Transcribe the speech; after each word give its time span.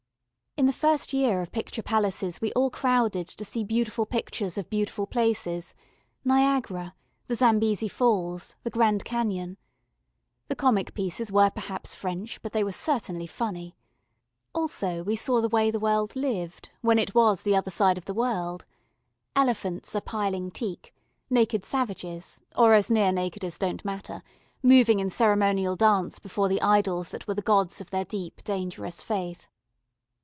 In 0.57 0.65
the 0.67 0.73
first 0.73 1.11
year 1.13 1.41
of 1.41 1.53
Picture 1.53 1.81
Palaces 1.81 2.39
we 2.41 2.51
all 2.53 2.69
crowded 2.69 3.25
to 3.29 3.45
see 3.45 3.63
beautiful 3.63 4.05
pictures 4.05 4.57
of 4.57 4.69
beautiful 4.69 5.07
places: 5.07 5.73
Niagara, 6.25 6.93
the 7.27 7.35
Zambesi 7.37 7.87
Falls, 7.87 8.55
the 8.63 8.69
Grand 8.69 9.05
Cañon. 9.05 9.55
The 10.49 10.57
comic 10.57 10.93
pieces 10.93 11.31
were 11.31 11.49
perhaps 11.51 11.95
French, 11.95 12.39
but 12.41 12.51
they 12.51 12.65
were 12.65 12.73
certainly 12.73 13.27
funny. 13.27 13.77
Also 14.53 15.03
we 15.03 15.15
saw 15.15 15.39
the 15.39 15.47
way 15.49 15.71
the 15.71 15.79
world 15.79 16.17
lived, 16.17 16.69
when 16.81 16.99
it 16.99 17.15
was 17.15 17.41
the 17.41 17.55
other 17.55 17.71
side 17.71 17.97
of 17.97 18.03
the 18.05 18.13
world: 18.13 18.65
"Elephants 19.37 19.95
a 19.95 20.01
piling 20.01 20.51
teak," 20.51 20.93
naked 21.29 21.63
savages, 21.63 22.41
or 22.57 22.73
as 22.73 22.91
near 22.91 23.13
naked 23.13 23.45
as 23.45 23.57
don't 23.57 23.85
matter, 23.85 24.21
moving 24.61 24.99
in 24.99 25.09
ceremonial 25.09 25.77
dance 25.77 26.19
before 26.19 26.49
the 26.49 26.61
idols 26.61 27.07
that 27.09 27.25
were 27.25 27.35
the 27.35 27.41
gods 27.41 27.79
of 27.79 27.89
their 27.89 28.05
deep 28.05 28.43
dangerous 28.43 29.01
faith. 29.01 29.47